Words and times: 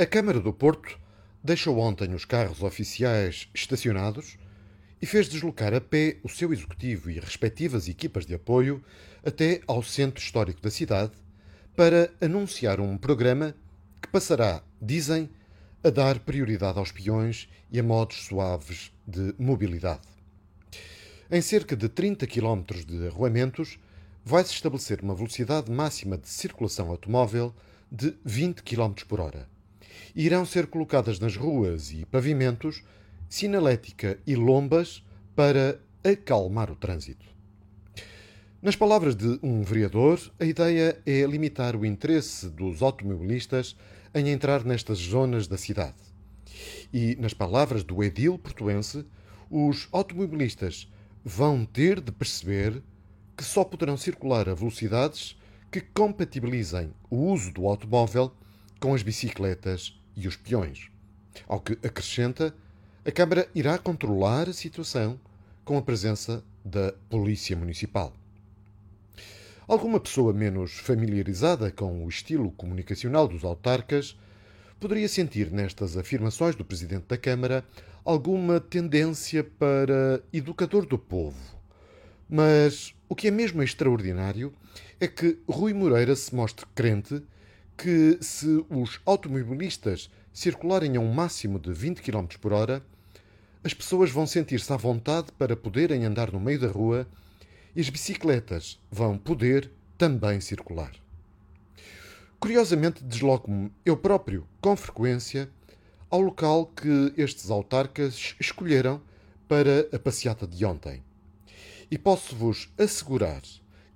A 0.00 0.06
Câmara 0.06 0.38
do 0.38 0.52
Porto 0.52 0.96
deixou 1.42 1.76
ontem 1.80 2.14
os 2.14 2.24
carros 2.24 2.62
oficiais 2.62 3.48
estacionados 3.52 4.38
e 5.02 5.06
fez 5.06 5.28
deslocar 5.28 5.74
a 5.74 5.80
pé 5.80 6.18
o 6.22 6.28
seu 6.28 6.52
executivo 6.52 7.10
e 7.10 7.18
respectivas 7.18 7.88
equipas 7.88 8.24
de 8.24 8.32
apoio 8.32 8.80
até 9.26 9.60
ao 9.66 9.82
centro 9.82 10.22
histórico 10.22 10.62
da 10.62 10.70
cidade 10.70 11.10
para 11.74 12.12
anunciar 12.20 12.78
um 12.78 12.96
programa 12.96 13.56
que 14.00 14.06
passará, 14.06 14.62
dizem, 14.80 15.28
a 15.82 15.90
dar 15.90 16.20
prioridade 16.20 16.78
aos 16.78 16.92
peões 16.92 17.48
e 17.68 17.80
a 17.80 17.82
modos 17.82 18.18
suaves 18.18 18.92
de 19.04 19.34
mobilidade. 19.36 20.06
Em 21.28 21.42
cerca 21.42 21.74
de 21.74 21.88
30 21.88 22.24
km 22.24 22.62
de 22.86 23.08
arruamentos, 23.08 23.80
vai-se 24.24 24.52
estabelecer 24.52 25.00
uma 25.02 25.16
velocidade 25.16 25.72
máxima 25.72 26.16
de 26.16 26.28
circulação 26.28 26.88
automóvel 26.88 27.52
de 27.90 28.16
20 28.24 28.62
km 28.62 28.92
por 29.08 29.18
hora. 29.18 29.57
Irão 30.14 30.44
ser 30.44 30.66
colocadas 30.66 31.18
nas 31.18 31.36
ruas 31.36 31.92
e 31.92 32.04
pavimentos 32.06 32.82
sinalética 33.28 34.18
e 34.26 34.34
lombas 34.34 35.04
para 35.36 35.80
acalmar 36.02 36.70
o 36.70 36.76
trânsito. 36.76 37.26
Nas 38.60 38.74
palavras 38.74 39.14
de 39.14 39.38
um 39.42 39.62
vereador, 39.62 40.18
a 40.40 40.44
ideia 40.44 41.00
é 41.06 41.24
limitar 41.24 41.76
o 41.76 41.86
interesse 41.86 42.48
dos 42.48 42.82
automobilistas 42.82 43.76
em 44.14 44.30
entrar 44.30 44.64
nestas 44.64 44.98
zonas 44.98 45.46
da 45.46 45.56
cidade. 45.56 45.94
E, 46.92 47.14
nas 47.20 47.34
palavras 47.34 47.84
do 47.84 48.02
edil 48.02 48.38
portuense, 48.38 49.04
os 49.50 49.88
automobilistas 49.92 50.90
vão 51.24 51.64
ter 51.64 52.00
de 52.00 52.10
perceber 52.10 52.82
que 53.36 53.44
só 53.44 53.62
poderão 53.62 53.96
circular 53.96 54.48
a 54.48 54.54
velocidades 54.54 55.36
que 55.70 55.80
compatibilizem 55.80 56.92
o 57.08 57.16
uso 57.16 57.52
do 57.52 57.66
automóvel 57.66 58.32
com 58.80 58.94
as 58.94 59.02
bicicletas 59.02 59.98
e 60.16 60.26
os 60.26 60.36
peões. 60.36 60.90
Ao 61.46 61.60
que 61.60 61.72
acrescenta, 61.86 62.54
a 63.04 63.10
Câmara 63.10 63.48
irá 63.54 63.78
controlar 63.78 64.48
a 64.48 64.52
situação 64.52 65.18
com 65.64 65.76
a 65.76 65.82
presença 65.82 66.42
da 66.64 66.92
Polícia 67.08 67.56
Municipal. 67.56 68.12
Alguma 69.66 70.00
pessoa 70.00 70.32
menos 70.32 70.72
familiarizada 70.72 71.70
com 71.70 72.04
o 72.04 72.08
estilo 72.08 72.50
comunicacional 72.52 73.28
dos 73.28 73.44
autarcas 73.44 74.18
poderia 74.80 75.08
sentir 75.08 75.50
nestas 75.50 75.96
afirmações 75.96 76.54
do 76.54 76.64
Presidente 76.64 77.06
da 77.08 77.18
Câmara 77.18 77.64
alguma 78.04 78.60
tendência 78.60 79.44
para 79.44 80.22
educador 80.32 80.86
do 80.86 80.98
povo 80.98 81.58
mas 82.28 82.94
o 83.08 83.14
que 83.14 83.28
é 83.28 83.30
mesmo 83.30 83.62
extraordinário 83.62 84.52
é 85.00 85.08
que 85.08 85.38
Rui 85.48 85.72
Moreira 85.72 86.14
se 86.14 86.34
mostre 86.34 86.66
crente 86.74 87.22
que 87.78 88.18
se 88.20 88.64
os 88.68 89.00
automobilistas 89.06 90.10
circularem 90.32 90.96
a 90.96 91.00
um 91.00 91.14
máximo 91.14 91.60
de 91.60 91.72
20 91.72 92.02
km 92.02 92.26
por 92.40 92.52
hora, 92.52 92.82
as 93.62 93.72
pessoas 93.72 94.10
vão 94.10 94.26
sentir-se 94.26 94.72
à 94.72 94.76
vontade 94.76 95.30
para 95.38 95.56
poderem 95.56 96.04
andar 96.04 96.32
no 96.32 96.40
meio 96.40 96.58
da 96.58 96.66
rua 96.66 97.06
e 97.76 97.80
as 97.80 97.88
bicicletas 97.88 98.80
vão 98.90 99.16
poder 99.16 99.70
também 99.96 100.40
circular. 100.40 100.90
Curiosamente, 102.40 103.04
desloco-me 103.04 103.70
eu 103.86 103.96
próprio, 103.96 104.44
com 104.60 104.76
frequência, 104.76 105.48
ao 106.10 106.20
local 106.20 106.66
que 106.66 107.12
estes 107.16 107.48
autarcas 107.48 108.34
escolheram 108.40 109.00
para 109.46 109.88
a 109.92 109.98
passeata 109.98 110.46
de 110.46 110.64
ontem. 110.64 111.02
E 111.90 111.96
posso-vos 111.96 112.72
assegurar 112.76 113.42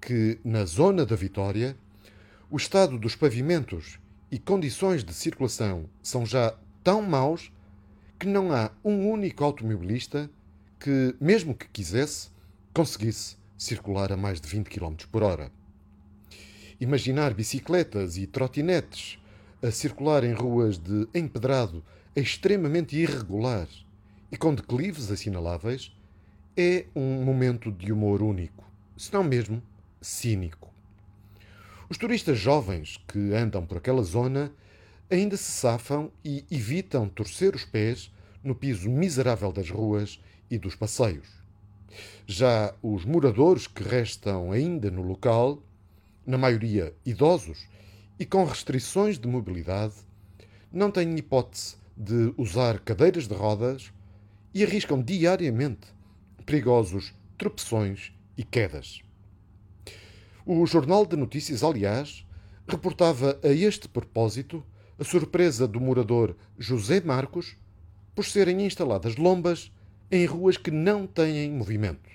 que, 0.00 0.38
na 0.44 0.64
zona 0.64 1.06
da 1.06 1.16
Vitória, 1.16 1.76
o 2.50 2.56
estado 2.56 2.98
dos 2.98 3.14
pavimentos 3.14 4.00
e 4.28 4.36
condições 4.36 5.04
de 5.04 5.14
circulação 5.14 5.88
são 6.02 6.26
já 6.26 6.52
tão 6.82 7.00
maus 7.00 7.52
que 8.18 8.26
não 8.26 8.52
há 8.52 8.72
um 8.84 9.08
único 9.08 9.44
automobilista 9.44 10.28
que, 10.80 11.14
mesmo 11.20 11.54
que 11.54 11.68
quisesse, 11.68 12.28
conseguisse 12.74 13.36
circular 13.56 14.12
a 14.12 14.16
mais 14.16 14.40
de 14.40 14.48
20 14.48 14.68
km 14.68 14.96
por 15.12 15.22
hora. 15.22 15.52
Imaginar 16.80 17.34
bicicletas 17.34 18.16
e 18.16 18.26
trotinetes 18.26 19.16
a 19.62 19.70
circular 19.70 20.24
em 20.24 20.32
ruas 20.32 20.76
de 20.76 21.06
empedrado 21.14 21.84
extremamente 22.16 22.96
irregular 22.96 23.68
e 24.32 24.36
com 24.36 24.52
declives 24.52 25.08
assinaláveis 25.10 25.94
é 26.56 26.86
um 26.96 27.22
momento 27.22 27.70
de 27.70 27.92
humor 27.92 28.22
único, 28.22 28.64
se 28.96 29.12
não 29.12 29.22
mesmo 29.22 29.62
cínico. 30.00 30.69
Os 31.90 31.98
turistas 31.98 32.38
jovens 32.38 32.98
que 33.08 33.34
andam 33.34 33.66
por 33.66 33.78
aquela 33.78 34.04
zona 34.04 34.52
ainda 35.10 35.36
se 35.36 35.50
safam 35.50 36.08
e 36.24 36.44
evitam 36.48 37.08
torcer 37.08 37.52
os 37.56 37.64
pés 37.64 38.14
no 38.44 38.54
piso 38.54 38.88
miserável 38.88 39.50
das 39.50 39.68
ruas 39.68 40.20
e 40.48 40.56
dos 40.56 40.76
passeios. 40.76 41.26
Já 42.28 42.72
os 42.80 43.04
moradores 43.04 43.66
que 43.66 43.82
restam 43.82 44.52
ainda 44.52 44.88
no 44.88 45.02
local, 45.02 45.60
na 46.24 46.38
maioria 46.38 46.94
idosos 47.04 47.66
e 48.20 48.24
com 48.24 48.44
restrições 48.44 49.18
de 49.18 49.26
mobilidade, 49.26 49.94
não 50.70 50.92
têm 50.92 51.18
hipótese 51.18 51.74
de 51.96 52.32
usar 52.36 52.78
cadeiras 52.78 53.26
de 53.26 53.34
rodas 53.34 53.92
e 54.54 54.62
arriscam 54.62 55.02
diariamente 55.02 55.88
perigosos 56.46 57.12
tropeções 57.36 58.12
e 58.38 58.44
quedas. 58.44 59.02
O 60.44 60.64
Jornal 60.66 61.04
de 61.04 61.16
Notícias, 61.16 61.62
aliás, 61.62 62.26
reportava 62.66 63.38
a 63.42 63.48
este 63.48 63.88
propósito 63.88 64.64
a 64.98 65.04
surpresa 65.04 65.68
do 65.68 65.80
morador 65.80 66.36
José 66.58 67.00
Marcos 67.00 67.56
por 68.14 68.24
serem 68.24 68.64
instaladas 68.64 69.16
lombas 69.16 69.72
em 70.10 70.24
ruas 70.24 70.56
que 70.56 70.70
não 70.70 71.06
têm 71.06 71.50
movimento. 71.50 72.08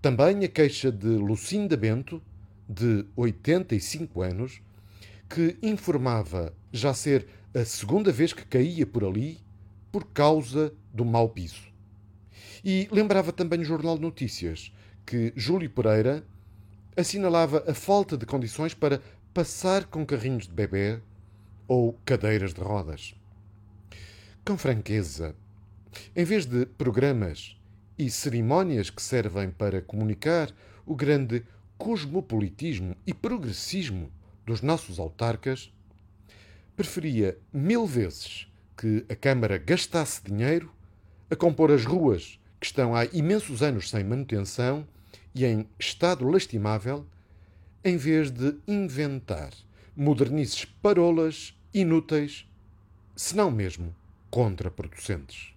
Também 0.00 0.44
a 0.44 0.48
queixa 0.48 0.90
de 0.90 1.08
Lucinda 1.08 1.76
Bento, 1.76 2.22
de 2.68 3.04
85 3.16 4.22
anos, 4.22 4.60
que 5.28 5.56
informava 5.62 6.52
já 6.72 6.92
ser 6.94 7.26
a 7.54 7.64
segunda 7.64 8.12
vez 8.12 8.32
que 8.32 8.44
caía 8.44 8.86
por 8.86 9.04
ali 9.04 9.40
por 9.92 10.04
causa 10.06 10.72
do 10.92 11.04
mau 11.04 11.28
piso. 11.28 11.62
E 12.64 12.88
lembrava 12.90 13.32
também 13.32 13.60
o 13.60 13.64
Jornal 13.64 13.96
de 13.96 14.02
Notícias 14.02 14.72
que 15.04 15.32
Júlio 15.36 15.70
Pereira 15.70 16.24
assinalava 16.96 17.62
a 17.68 17.74
falta 17.74 18.16
de 18.16 18.24
condições 18.24 18.72
para 18.72 19.00
passar 19.34 19.84
com 19.84 20.06
carrinhos 20.06 20.46
de 20.46 20.52
bebê 20.52 20.98
ou 21.68 21.92
cadeiras 22.04 22.54
de 22.54 22.60
rodas. 22.60 23.14
Com 24.44 24.56
franqueza, 24.56 25.34
em 26.14 26.24
vez 26.24 26.46
de 26.46 26.64
programas 26.64 27.56
e 27.98 28.10
cerimónias 28.10 28.90
que 28.90 29.02
servem 29.02 29.50
para 29.50 29.82
comunicar 29.82 30.50
o 30.86 30.94
grande 30.94 31.44
cosmopolitismo 31.76 32.96
e 33.06 33.12
progressismo 33.12 34.10
dos 34.46 34.62
nossos 34.62 34.98
autarcas, 34.98 35.72
preferia 36.76 37.36
mil 37.52 37.86
vezes 37.86 38.46
que 38.76 39.04
a 39.08 39.16
Câmara 39.16 39.58
gastasse 39.58 40.22
dinheiro 40.22 40.72
a 41.30 41.36
compor 41.36 41.70
as 41.72 41.84
ruas 41.84 42.38
que 42.60 42.66
estão 42.66 42.94
há 42.94 43.04
imensos 43.06 43.62
anos 43.62 43.90
sem 43.90 44.04
manutenção 44.04 44.86
e 45.36 45.44
em 45.44 45.68
estado 45.78 46.26
lastimável, 46.26 47.06
em 47.84 47.98
vez 47.98 48.30
de 48.30 48.56
inventar 48.66 49.52
modernices 49.94 50.64
parolas 50.64 51.54
inúteis, 51.74 52.48
se 53.14 53.36
não 53.36 53.50
mesmo 53.50 53.94
contraproducentes. 54.30 55.55